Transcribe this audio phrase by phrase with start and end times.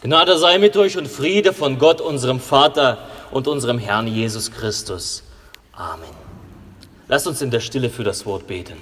[0.00, 2.98] Gnade sei mit euch und Friede von Gott, unserem Vater
[3.32, 5.24] und unserem Herrn Jesus Christus.
[5.72, 6.08] Amen.
[7.08, 8.76] Lasst uns in der Stille für das Wort beten.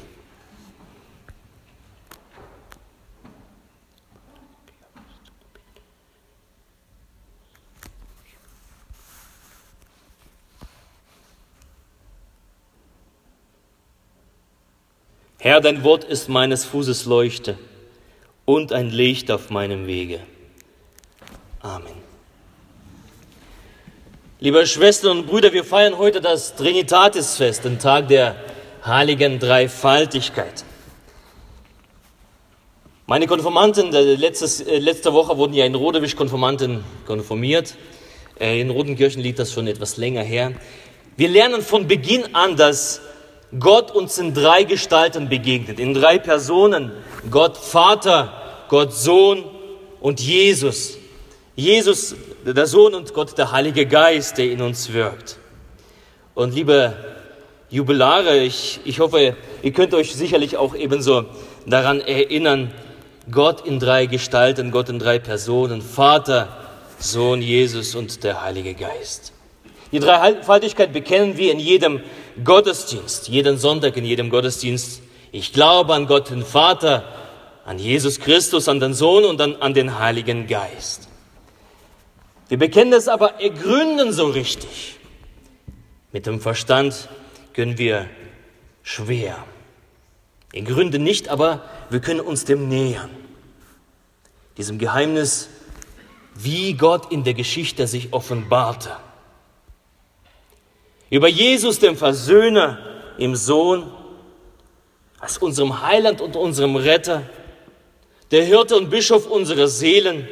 [15.38, 17.56] Herr, dein Wort ist meines Fußes Leuchte
[18.45, 20.20] und ein Licht auf meinem Wege.
[21.62, 22.06] Amen.
[24.38, 28.37] Liebe Schwestern und Brüder, wir feiern heute das Trinitatisfest, den Tag der
[28.84, 30.64] heiligen Dreifaltigkeit.
[33.06, 37.77] Meine Konformanten, letztes, äh, letzte Woche wurden ja in Rodewisch Konformanten konformiert.
[38.38, 40.52] Äh, in Rodenkirchen liegt das schon etwas länger her.
[41.16, 43.00] Wir lernen von Beginn an, dass
[43.59, 46.92] Gott uns in drei Gestalten begegnet, in drei Personen.
[47.30, 48.33] Gott Vater,
[48.69, 49.45] Gott Sohn
[50.00, 50.98] und Jesus.
[51.56, 55.39] Jesus, der Sohn und Gott, der Heilige Geist, der in uns wirkt.
[56.34, 56.92] Und liebe
[57.70, 61.25] Jubilare, ich, ich hoffe, ihr könnt euch sicherlich auch ebenso
[61.64, 62.72] daran erinnern,
[63.30, 66.48] Gott in drei Gestalten, Gott in drei Personen, Vater,
[66.98, 69.33] Sohn, Jesus und der Heilige Geist.
[69.92, 72.00] Die Dreifaltigkeit bekennen wir in jedem
[72.45, 75.00] Gottesdienst, jeden Sonntag in jedem Gottesdienst.
[75.33, 77.05] Ich glaube an Gott den Vater,
[77.64, 81.05] an Jesus Christus, an den Sohn und an, an den Heiligen Geist.
[82.48, 84.98] Wir bekennen es aber ergründen so richtig.
[86.12, 87.08] Mit dem Verstand
[87.52, 88.08] können wir
[88.83, 89.44] schwer.
[90.52, 93.11] Ergründen nicht, aber wir können uns dem nähern.
[94.56, 95.48] Diesem Geheimnis,
[96.34, 98.97] wie Gott in der Geschichte sich offenbarte.
[101.11, 102.78] Über Jesus, dem Versöhner,
[103.19, 103.92] im Sohn,
[105.19, 107.22] als unserem Heiland und unserem Retter,
[108.30, 110.28] der Hirte und Bischof unserer Seelen.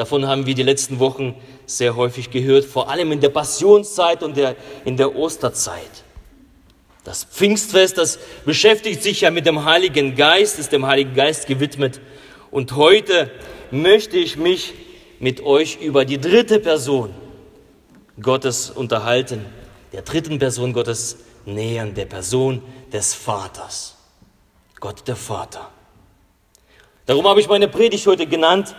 [0.00, 1.34] Davon haben wir die letzten Wochen
[1.66, 6.04] sehr häufig gehört, vor allem in der Passionszeit und der, in der Osterzeit.
[7.04, 12.00] Das Pfingstfest, das beschäftigt sich ja mit dem Heiligen Geist, ist dem Heiligen Geist gewidmet.
[12.50, 13.30] Und heute
[13.70, 14.72] möchte ich mich
[15.18, 17.14] mit euch über die dritte Person
[18.22, 19.44] Gottes unterhalten,
[19.92, 23.98] der dritten Person Gottes nähern, der Person des Vaters.
[24.80, 25.68] Gott der Vater.
[27.04, 28.74] Darum habe ich meine Predigt heute genannt,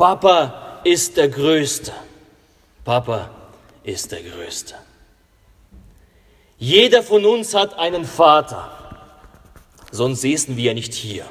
[0.00, 1.92] Papa ist der Größte.
[2.86, 3.28] Papa
[3.84, 4.74] ist der Größte.
[6.56, 8.70] Jeder von uns hat einen Vater,
[9.90, 11.26] sonst säßen wir ja nicht hier.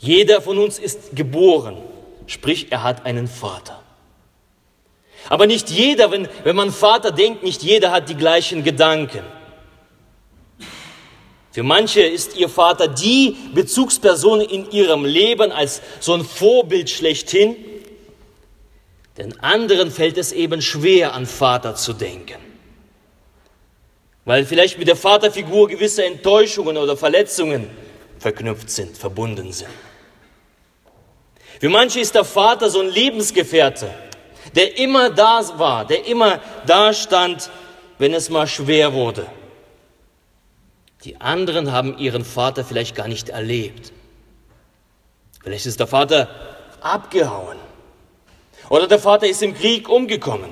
[0.00, 1.78] Jeder von uns ist geboren,
[2.26, 3.80] sprich er hat einen Vater.
[5.30, 9.24] Aber nicht jeder, wenn, wenn man Vater denkt, nicht jeder hat die gleichen Gedanken.
[11.56, 17.56] Für manche ist ihr Vater die Bezugsperson in ihrem Leben als so ein Vorbild schlechthin.
[19.16, 22.36] Den anderen fällt es eben schwer, an Vater zu denken.
[24.26, 27.70] Weil vielleicht mit der Vaterfigur gewisse Enttäuschungen oder Verletzungen
[28.18, 29.70] verknüpft sind, verbunden sind.
[31.58, 33.88] Für manche ist der Vater so ein Lebensgefährte,
[34.54, 37.48] der immer da war, der immer da stand,
[37.96, 39.26] wenn es mal schwer wurde.
[41.06, 43.92] Die anderen haben ihren Vater vielleicht gar nicht erlebt.
[45.40, 46.28] Vielleicht ist der Vater
[46.80, 47.58] abgehauen
[48.70, 50.50] oder der Vater ist im Krieg umgekommen.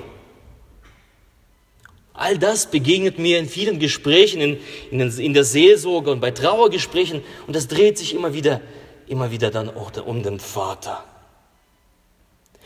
[2.13, 4.59] All das begegnet mir in vielen Gesprächen, in,
[4.91, 8.61] in, in der Seelsorge und bei Trauergesprächen und das dreht sich immer wieder,
[9.07, 11.03] immer wieder dann auch um den Vater.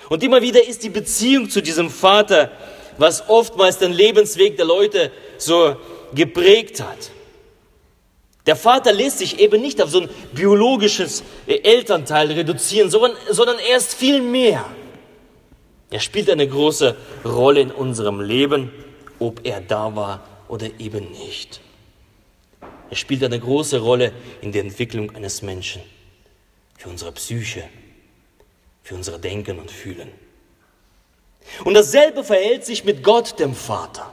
[0.10, 2.52] Und immer wieder ist die Beziehung zu diesem Vater,
[3.00, 5.76] was oftmals den Lebensweg der Leute so
[6.14, 7.10] geprägt hat.
[8.50, 13.78] Der Vater lässt sich eben nicht auf so ein biologisches Elternteil reduzieren, sondern, sondern er
[13.78, 14.66] ist viel mehr.
[15.92, 18.72] Er spielt eine große Rolle in unserem Leben,
[19.20, 21.62] ob er da war oder eben nicht.
[22.90, 25.84] Er spielt eine große Rolle in der Entwicklung eines Menschen,
[26.76, 27.66] für unsere Psyche,
[28.82, 30.10] für unser Denken und Fühlen.
[31.66, 34.12] Und dasselbe verhält sich mit Gott, dem Vater.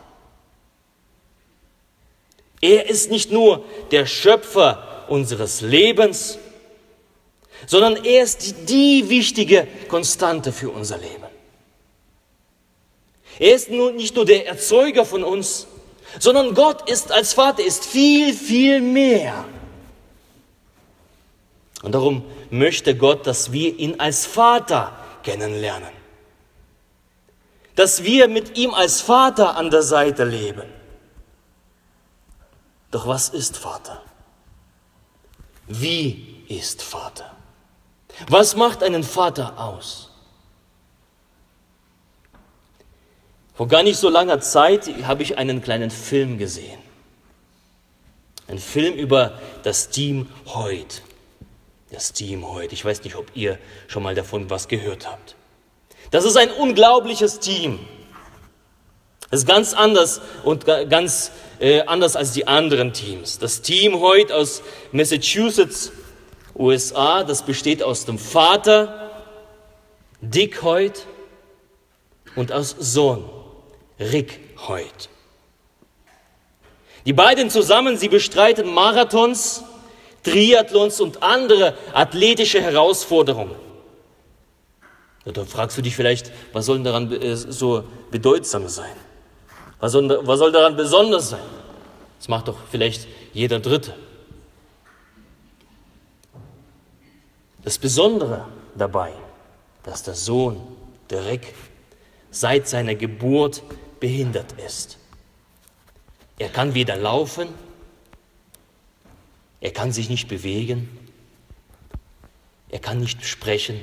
[2.60, 6.38] Er ist nicht nur der Schöpfer unseres Lebens,
[7.66, 11.26] sondern er ist die, wichtige Konstante für unser Leben.
[13.38, 15.66] Er ist nur, nicht nur der Erzeuger von uns,
[16.18, 19.44] sondern Gott ist als Vater ist viel, viel mehr.
[21.82, 25.90] Und darum möchte Gott, dass wir ihn als Vater kennenlernen.
[27.74, 30.75] Dass wir mit ihm als Vater an der Seite leben.
[32.90, 34.02] Doch was ist Vater?
[35.66, 37.36] Wie ist Vater?
[38.28, 40.10] Was macht einen Vater aus?
[43.54, 46.78] Vor gar nicht so langer Zeit habe ich einen kleinen Film gesehen.
[48.48, 51.02] Ein Film über das Team Heut.
[51.90, 52.72] Das Team Heut.
[52.72, 55.34] Ich weiß nicht, ob ihr schon mal davon was gehört habt.
[56.10, 57.80] Das ist ein unglaubliches Team.
[59.30, 63.38] Es ist ganz anders und ganz äh, anders als die anderen Teams.
[63.38, 64.62] Das Team Heut aus
[64.92, 65.90] Massachusetts,
[66.54, 69.10] USA, das besteht aus dem Vater
[70.20, 71.06] Dick Heut
[72.36, 73.28] und aus Sohn
[73.98, 75.08] Rick Heut.
[77.04, 79.62] Die beiden zusammen, sie bestreiten Marathons,
[80.22, 83.54] Triathlons und andere athletische Herausforderungen.
[85.24, 88.94] Da fragst du dich vielleicht, was soll daran äh, so bedeutsam sein?
[89.80, 91.40] Was soll, was soll daran besonders sein?
[92.18, 93.94] Das macht doch vielleicht jeder Dritte.
[97.62, 99.12] Das Besondere dabei,
[99.82, 100.60] dass der Sohn,
[101.10, 101.54] der Rick,
[102.30, 103.62] seit seiner Geburt
[104.00, 104.98] behindert ist.
[106.38, 107.48] Er kann weder laufen,
[109.60, 110.88] er kann sich nicht bewegen,
[112.68, 113.80] er kann nicht sprechen,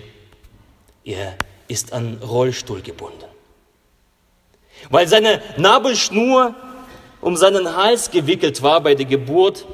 [1.03, 1.35] er
[1.67, 3.32] ist an Rollstuhl gebunden.
[4.89, 6.55] Weil seine Nabelschnur
[7.21, 9.65] um seinen Hals gewickelt war bei der Geburt,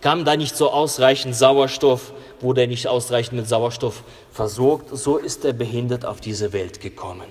[0.00, 5.44] kam da nicht so ausreichend Sauerstoff, wurde er nicht ausreichend mit Sauerstoff versorgt, so ist
[5.44, 7.26] er behindert auf diese Welt gekommen.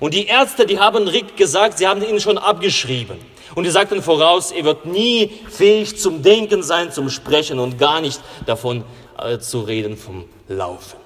[0.00, 3.18] Und die Ärzte, die haben Rick gesagt, sie haben ihn schon abgeschrieben.
[3.54, 8.00] Und die sagten voraus, er wird nie fähig zum Denken sein, zum Sprechen und gar
[8.00, 8.84] nicht davon
[9.18, 10.98] äh, zu reden vom Laufen.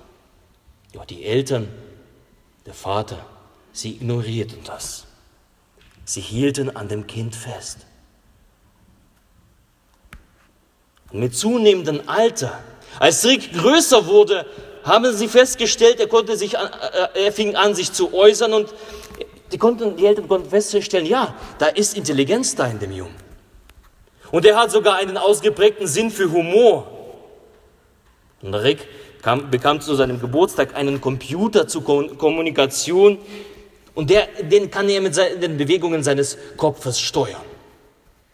[0.95, 1.69] Ja, die Eltern,
[2.67, 3.19] der Vater,
[3.73, 5.02] sie ignorierten das.
[6.05, 7.79] Sie hielten an dem Kind fest.
[11.13, 12.59] Und mit zunehmendem Alter,
[12.99, 14.47] als Rick größer wurde,
[14.85, 16.59] haben sie festgestellt, er, konnte sich, äh,
[17.15, 18.75] er fing an, sich zu äußern und
[19.53, 23.15] die, konnten, die Eltern konnten feststellen, ja, da ist Intelligenz da in dem Jungen.
[24.31, 26.91] Und er hat sogar einen ausgeprägten Sinn für Humor.
[28.41, 28.89] Und Rick
[29.21, 33.19] kam, bekam zu seinem Geburtstag einen Computer zur Kommunikation
[33.95, 37.43] und der, den kann er mit den Bewegungen seines Kopfes steuern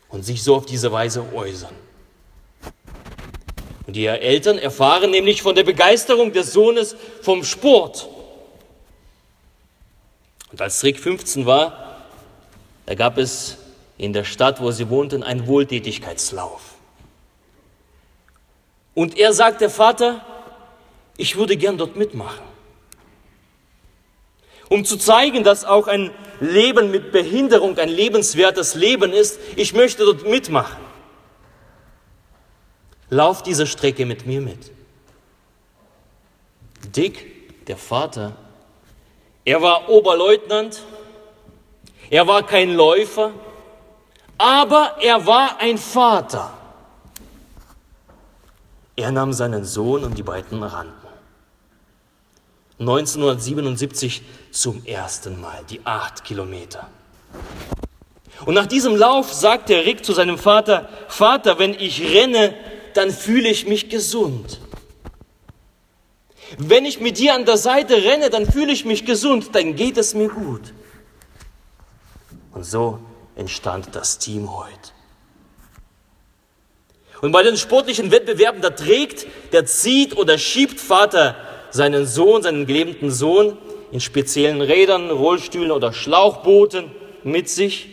[0.09, 1.75] und sich so auf diese Weise äußern.
[3.87, 8.09] Und die Eltern erfahren nämlich von der Begeisterung des Sohnes vom Sport.
[10.53, 12.03] Und als Rick 15 war,
[12.87, 13.57] da gab es
[13.97, 16.75] in der Stadt, wo sie wohnten, einen Wohltätigkeitslauf.
[18.95, 20.25] Und er sagt, der Vater,
[21.17, 22.45] ich würde gern dort mitmachen.
[24.69, 26.11] Um zu zeigen, dass auch ein
[26.41, 30.77] Leben mit Behinderung ein lebenswertes Leben ist, ich möchte dort mitmachen.
[33.11, 34.71] Lauf diese Strecke mit mir mit.
[36.95, 38.37] Dick, der Vater,
[39.45, 40.83] er war Oberleutnant,
[42.11, 43.33] er war kein Läufer,
[44.37, 46.53] aber er war ein Vater.
[48.95, 50.98] Er nahm seinen Sohn und die beiden rannten.
[52.81, 54.23] 1977
[54.53, 56.89] zum ersten Mal, die acht Kilometer.
[58.47, 62.55] Und nach diesem Lauf sagte Rick zu seinem Vater, Vater, wenn ich renne,
[62.95, 64.61] dann fühle ich mich gesund.
[66.57, 69.99] Wenn ich mit dir an der Seite renne, dann fühle ich mich gesund, dann geht
[69.99, 70.73] es mir gut.
[72.53, 73.01] Und so
[73.37, 74.93] entstand das Team heute.
[77.21, 81.37] Und bei den sportlichen Wettbewerben, da trägt, der zieht oder schiebt Vater
[81.71, 83.57] seinen Sohn, seinen gelebten Sohn
[83.93, 86.91] in speziellen Rädern, Rollstühlen oder Schlauchbooten
[87.25, 87.89] mit sich.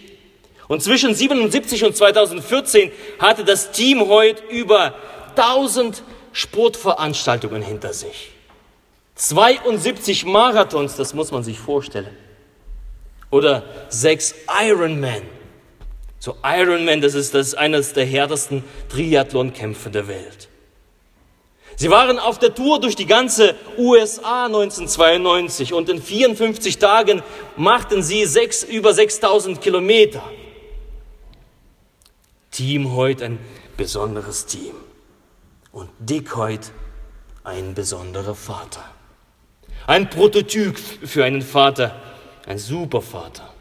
[0.67, 4.95] Und zwischen 77 und 2014 hatte das Team heute über
[5.35, 6.03] 1000
[6.33, 8.31] Sportveranstaltungen hinter sich.
[9.15, 12.15] 72 Marathons, das muss man sich vorstellen.
[13.31, 15.21] Oder sechs Ironman.
[16.19, 20.49] So Ironman, das ist, das ist eines der härtesten Triathlon-Kämpfe der Welt.
[21.77, 27.21] Sie waren auf der Tour durch die ganze USA 1992 und in 54 Tagen
[27.57, 30.23] machten sie sechs, über 6000 Kilometer.
[32.51, 33.39] Team heute ein
[33.75, 34.75] besonderes Team.
[35.73, 36.69] Und Dick heute
[37.43, 38.83] ein besonderer Vater.
[39.87, 42.01] Ein Prototyp für einen Vater,
[42.47, 43.53] ein Supervater,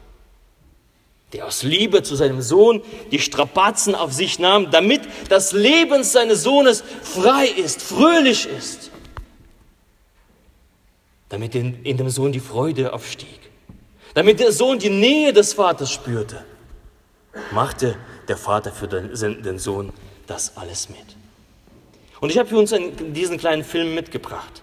[1.35, 6.43] der aus Liebe zu seinem Sohn die Strapazen auf sich nahm, damit das Leben seines
[6.43, 8.89] Sohnes frei ist, fröhlich ist,
[11.27, 13.39] damit in, in dem Sohn die Freude aufstieg,
[14.13, 16.45] damit der Sohn die Nähe des Vaters spürte,
[17.51, 17.97] machte
[18.29, 19.11] der Vater für den,
[19.43, 19.91] den Sohn
[20.27, 21.17] das alles mit.
[22.21, 24.61] Und ich habe für uns einen, diesen kleinen Film mitgebracht.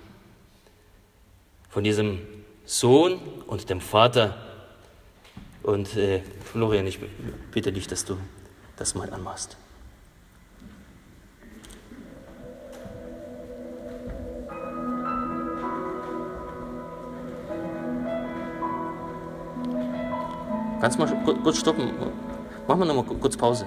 [1.69, 2.21] Von diesem
[2.65, 4.52] Sohn und dem Vater,
[5.63, 6.99] und äh, Florian, ich
[7.53, 8.17] bitte dich, dass du
[8.77, 9.57] das mal anmachst.
[20.81, 21.93] Kannst du mal kurz stoppen?
[22.67, 23.67] Machen wir nochmal kurz Pause.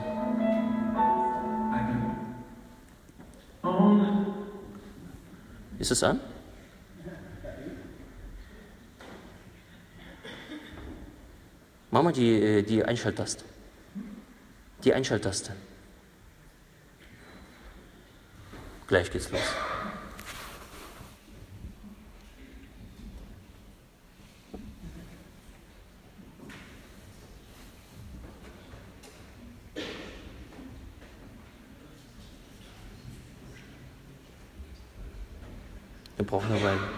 [5.80, 6.20] Ist es an?
[11.96, 13.46] Mama die, äh, die Einschalttaste.
[14.84, 15.54] Die Einschalttaste.
[18.86, 19.40] Gleich geht's los.
[36.18, 36.95] Wir brauchen eine Weile.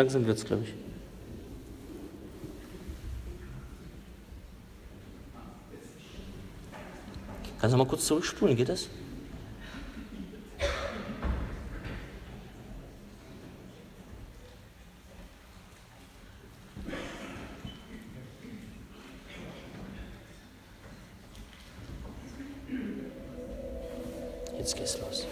[0.00, 0.72] Langsam wird's, glaube ich.
[7.60, 8.88] Kannst du mal kurz zurückspulen, geht das?
[24.56, 25.26] Jetzt geht's los.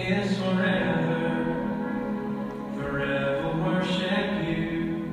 [0.00, 1.44] is forever,
[2.76, 5.12] forever worship you.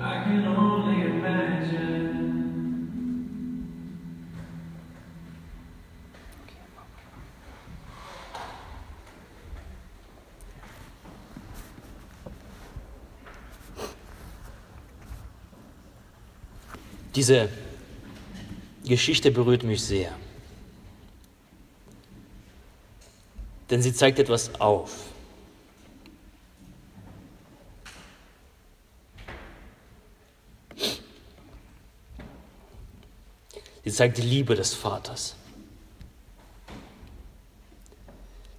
[0.00, 1.98] I can only imagine.
[17.14, 17.67] Diese
[18.88, 20.12] Geschichte berührt mich sehr.
[23.70, 24.90] Denn sie zeigt etwas auf.
[33.84, 35.34] Sie zeigt die Liebe des Vaters.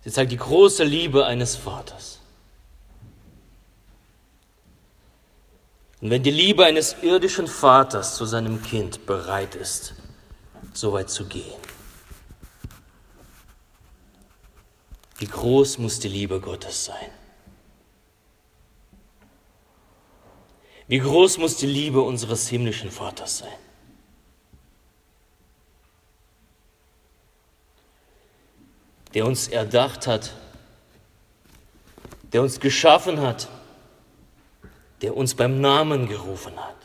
[0.04, 2.20] Sie zeigt die große Liebe eines Vaters.
[6.02, 9.94] Und wenn die Liebe eines irdischen Vaters zu seinem Kind bereit ist,
[10.74, 11.60] so weit zu gehen,
[15.18, 17.12] wie groß muss die Liebe Gottes sein?
[20.88, 23.60] Wie groß muss die Liebe unseres himmlischen Vaters sein?
[29.14, 30.34] Der uns erdacht hat,
[32.32, 33.50] der uns geschaffen hat,
[35.02, 36.76] der uns beim Namen gerufen hat.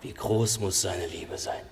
[0.00, 1.64] Wie groß muss seine Liebe sein?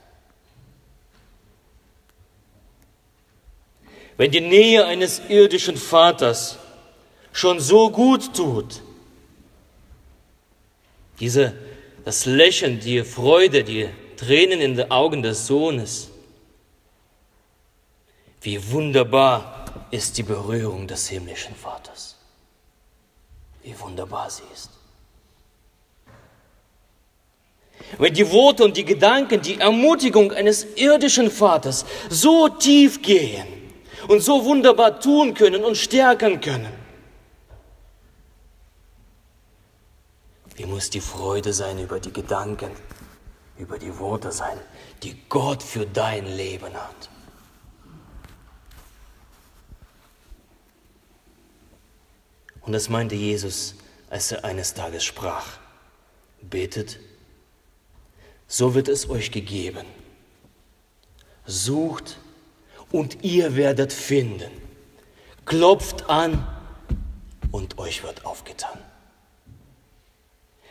[4.20, 6.58] Wenn die Nähe eines irdischen Vaters
[7.32, 8.82] schon so gut tut,
[11.20, 11.54] diese,
[12.04, 16.10] das Lächeln, die Freude, die Tränen in den Augen des Sohnes,
[18.42, 22.18] wie wunderbar ist die Berührung des himmlischen Vaters.
[23.62, 24.68] Wie wunderbar sie ist.
[27.96, 33.59] Wenn die Worte und die Gedanken, die Ermutigung eines irdischen Vaters so tief gehen
[34.08, 36.72] und so wunderbar tun können und stärken können,
[40.56, 42.70] wie muss die Freude sein über die Gedanken,
[43.58, 44.58] über die Worte sein,
[45.02, 47.10] die Gott für dein Leben hat.
[52.62, 53.74] Und das meinte Jesus,
[54.10, 55.58] als er eines Tages sprach,
[56.42, 57.00] betet,
[58.46, 59.86] so wird es euch gegeben.
[61.46, 62.18] Sucht
[62.92, 64.50] und ihr werdet finden.
[65.46, 66.46] Klopft an
[67.50, 68.78] und euch wird aufgetan.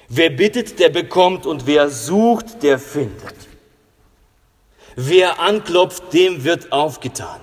[0.08, 3.36] Wer bittet, der bekommt und wer sucht, der findet.
[4.96, 7.40] Wer anklopft, dem wird aufgetan.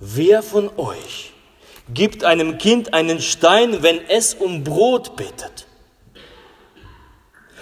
[0.00, 1.32] Wer von euch
[1.92, 5.66] gibt einem Kind einen Stein, wenn es um Brot bittet?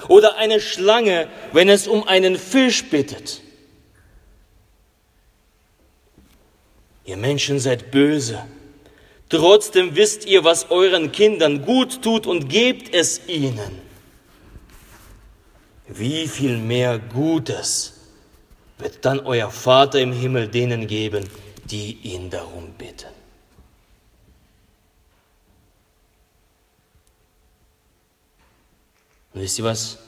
[0.08, 3.40] Oder eine Schlange, wenn es um einen Fisch bittet?
[7.06, 8.44] Ihr Menschen seid böse.
[9.28, 13.80] Trotzdem wisst ihr, was euren Kindern gut tut und gebt es ihnen.
[15.88, 17.94] Wie viel mehr Gutes
[18.78, 21.28] wird dann euer Vater im Himmel denen geben,
[21.64, 23.08] die ihn darum bitten.
[29.32, 29.98] Und wisst ihr was?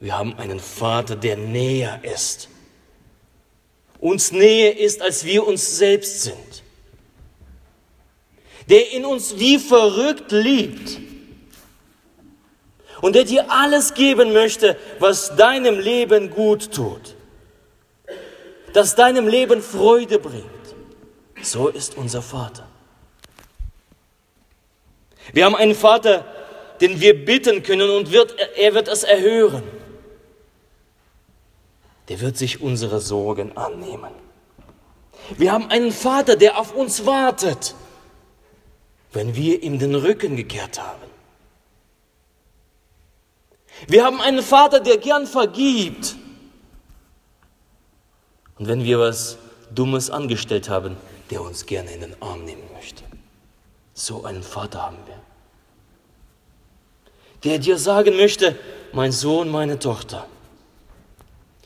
[0.00, 2.48] Wir haben einen Vater, der näher ist.
[4.02, 6.64] Uns näher ist, als wir uns selbst sind.
[8.68, 10.98] Der in uns wie verrückt liebt.
[13.00, 17.14] Und der dir alles geben möchte, was deinem Leben gut tut.
[18.72, 20.46] Das deinem Leben Freude bringt.
[21.40, 22.66] So ist unser Vater.
[25.32, 26.24] Wir haben einen Vater,
[26.80, 29.62] den wir bitten können und wird, er wird es erhören.
[32.08, 34.12] Der wird sich unserer Sorgen annehmen.
[35.36, 37.74] Wir haben einen Vater, der auf uns wartet,
[39.12, 41.10] wenn wir ihm den Rücken gekehrt haben.
[43.86, 46.16] Wir haben einen Vater, der gern vergibt.
[48.58, 49.38] Und wenn wir was
[49.74, 50.96] Dummes angestellt haben,
[51.30, 53.04] der uns gerne in den Arm nehmen möchte.
[53.94, 55.22] So einen Vater haben wir
[57.44, 58.56] der dir sagen möchte,
[58.92, 60.26] mein Sohn, meine Tochter,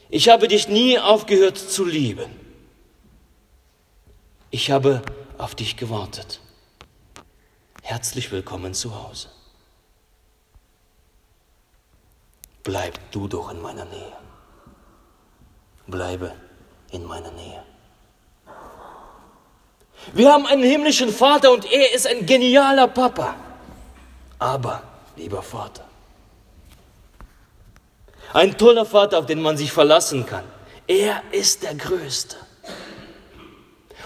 [0.09, 2.31] ich habe dich nie aufgehört zu lieben.
[4.51, 5.03] Ich habe
[5.38, 6.40] auf dich gewartet.
[7.83, 9.29] Herzlich willkommen zu Hause.
[12.62, 14.16] Bleib du doch in meiner Nähe.
[15.87, 16.33] Bleibe
[16.90, 17.62] in meiner Nähe.
[20.12, 23.35] Wir haben einen himmlischen Vater und er ist ein genialer Papa.
[24.38, 24.83] Aber
[25.16, 25.86] lieber Vater.
[28.37, 30.44] Ein toller Vater, auf den man sich verlassen kann.
[30.87, 32.37] Er ist der Größte.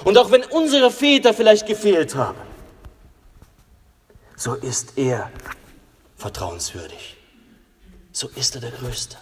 [0.04, 2.38] Und auch wenn unsere Väter vielleicht gefehlt haben,
[4.36, 5.32] so ist er
[6.16, 7.16] vertrauenswürdig.
[8.12, 9.16] So ist er der Größte.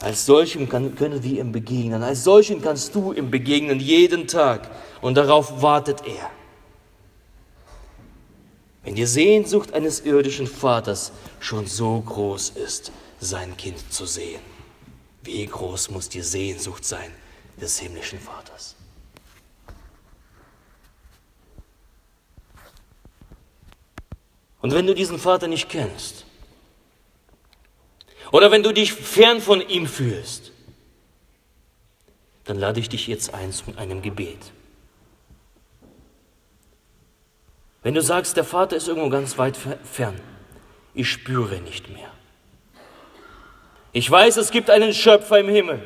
[0.00, 2.02] Als solchem kann, können wir ihm begegnen.
[2.02, 4.68] Als solchen kannst du ihm begegnen jeden Tag.
[5.02, 6.28] Und darauf wartet er.
[8.82, 12.90] Wenn die Sehnsucht eines irdischen Vaters schon so groß ist,
[13.20, 14.40] sein Kind zu sehen,
[15.22, 17.12] wie groß muss die Sehnsucht sein
[17.60, 18.74] des himmlischen Vaters?
[24.60, 26.24] Und wenn du diesen Vater nicht kennst,
[28.30, 30.52] oder wenn du dich fern von ihm fühlst,
[32.44, 34.38] dann lade ich dich jetzt ein zu einem Gebet.
[37.82, 40.20] Wenn du sagst, der Vater ist irgendwo ganz weit fern,
[40.94, 42.10] ich spüre nicht mehr.
[43.92, 45.82] Ich weiß, es gibt einen Schöpfer im Himmel,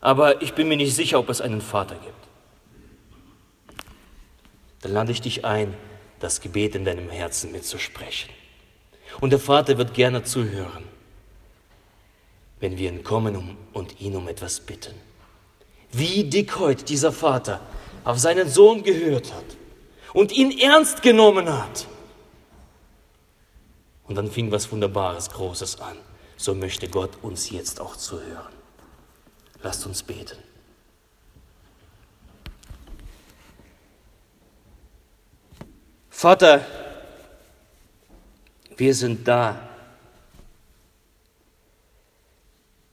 [0.00, 2.14] aber ich bin mir nicht sicher, ob es einen Vater gibt.
[4.82, 5.74] Dann lade ich dich ein,
[6.18, 8.30] das Gebet in deinem Herzen mitzusprechen.
[9.20, 10.84] Und der Vater wird gerne zuhören,
[12.58, 14.94] wenn wir ihn kommen und ihn um etwas bitten.
[15.92, 17.60] Wie dick heute dieser Vater
[18.04, 19.59] auf seinen Sohn gehört hat
[20.12, 21.86] und ihn ernst genommen hat.
[24.06, 25.96] Und dann fing was Wunderbares, Großes an.
[26.36, 28.52] So möchte Gott uns jetzt auch zuhören.
[29.62, 30.38] Lasst uns beten.
[36.08, 36.64] Vater,
[38.76, 39.68] wir sind da.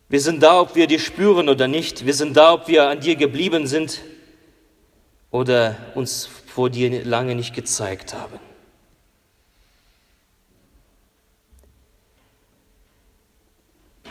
[0.10, 2.06] Wir sind da, ob wir dich spüren oder nicht.
[2.06, 4.02] Wir sind da, ob wir an dir geblieben sind
[5.32, 8.40] oder uns vor dir lange nicht gezeigt haben.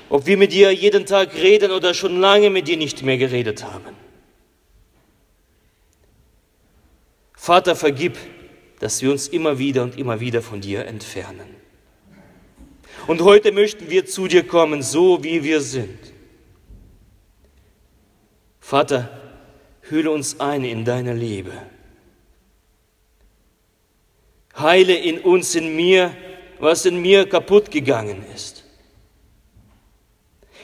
[0.09, 3.65] Ob wir mit dir jeden Tag reden oder schon lange mit dir nicht mehr geredet
[3.65, 3.97] haben.
[7.35, 8.17] Vater, vergib,
[8.79, 11.57] dass wir uns immer wieder und immer wieder von dir entfernen.
[13.07, 15.99] Und heute möchten wir zu dir kommen, so wie wir sind.
[18.59, 19.26] Vater,
[19.90, 21.53] hülle uns ein in deine Liebe.
[24.59, 26.16] Heile in uns, in mir,
[26.59, 28.64] was in mir kaputt gegangen ist.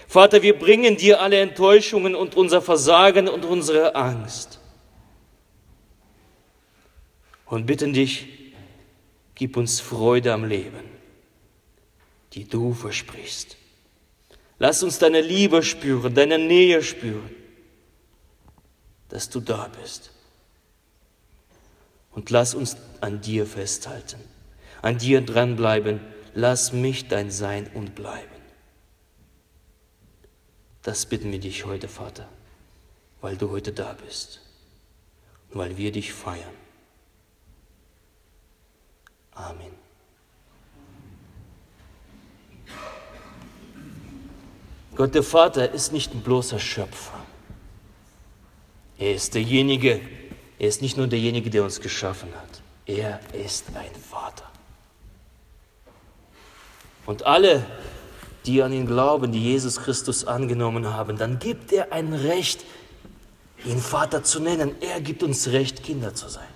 [0.09, 4.61] Vater, wir bringen dir alle Enttäuschungen und unser Versagen und unsere Angst.
[7.47, 8.27] Und bitten dich,
[9.35, 10.85] gib uns Freude am Leben,
[12.33, 13.57] die du versprichst.
[14.59, 17.31] Lass uns deine Liebe spüren, deine Nähe spüren,
[19.13, 20.11] dass du da bist.
[22.13, 24.19] Und lass uns an dir festhalten,
[24.81, 26.01] an dir dranbleiben.
[26.35, 28.27] Lass mich dein Sein und bleiben.
[30.83, 32.27] Das bitten wir dich heute, Vater,
[33.21, 34.41] weil du heute da bist
[35.51, 36.55] und weil wir dich feiern.
[39.33, 39.73] Amen.
[44.95, 47.22] Gott der Vater ist nicht ein bloßer Schöpfer.
[49.03, 50.01] Er ist derjenige,
[50.61, 52.63] er ist nicht nur derjenige, der uns geschaffen hat.
[52.87, 54.49] Er ist ein Vater.
[57.05, 57.67] Und alle,
[58.47, 62.65] die an ihn glauben, die Jesus Christus angenommen haben, dann gibt er ein Recht,
[63.65, 64.77] ihn Vater zu nennen.
[64.81, 66.47] Er gibt uns Recht, Kinder zu sein.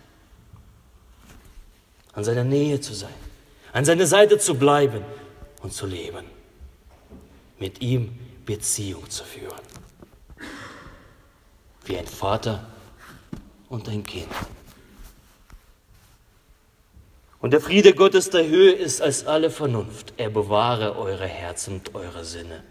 [2.13, 3.15] An seiner Nähe zu sein.
[3.73, 5.05] An seiner Seite zu bleiben
[5.63, 6.25] und zu leben.
[7.59, 9.76] Mit ihm Beziehung zu führen.
[11.87, 12.67] Wie ein Vater
[13.69, 14.29] und ein Kind.
[17.41, 20.15] Und der Friede Gottes der Höhe ist als alle Vernunft.
[20.17, 22.65] Er bewahre eure Herzen und eure Sinne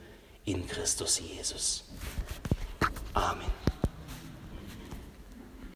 [0.43, 1.85] in Christus Jesus.
[3.13, 3.64] Amen.